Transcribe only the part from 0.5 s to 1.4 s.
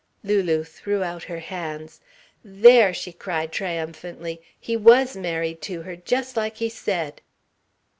threw out her